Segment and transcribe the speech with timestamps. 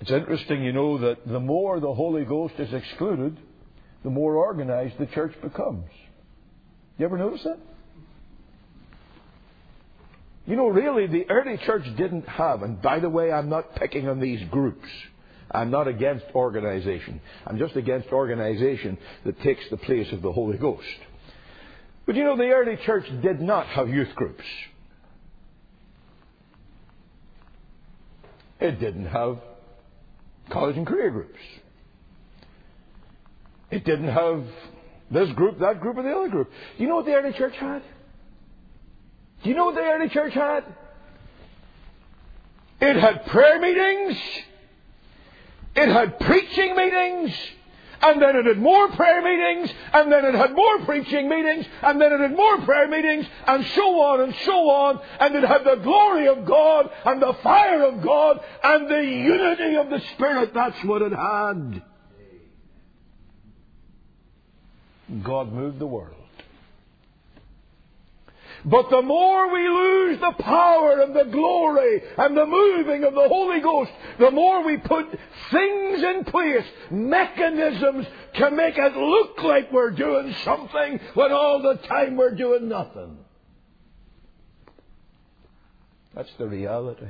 [0.00, 3.36] It's interesting, you know, that the more the Holy Ghost is excluded,
[4.02, 5.84] the more organized the church becomes.
[6.96, 7.58] You ever notice that?
[10.46, 14.08] You know, really, the early church didn't have, and by the way, I'm not picking
[14.08, 14.88] on these groups.
[15.50, 17.20] I'm not against organization.
[17.46, 20.86] I'm just against organization that takes the place of the Holy Ghost.
[22.06, 24.44] But you know, the early church did not have youth groups.
[28.60, 29.38] It didn't have
[30.50, 31.38] college and career groups.
[33.70, 34.44] It didn't have
[35.10, 36.50] this group, that group, or the other group.
[36.76, 37.82] Do you know what the early church had?
[39.42, 40.64] Do you know what the early church had?
[42.80, 44.18] It had prayer meetings.
[45.76, 47.32] It had preaching meetings
[48.02, 52.00] and then it had more prayer meetings, and then it had more preaching meetings, and
[52.00, 55.64] then it had more prayer meetings, and so on and so on, and it had
[55.64, 60.52] the glory of God, and the fire of God, and the unity of the Spirit.
[60.54, 61.82] That's what it had.
[65.22, 66.19] God moved the world.
[68.64, 73.28] But the more we lose the power and the glory and the moving of the
[73.28, 75.06] Holy Ghost, the more we put
[75.50, 81.76] things in place, mechanisms to make it look like we're doing something when all the
[81.86, 83.16] time we're doing nothing.
[86.14, 87.06] That's the reality.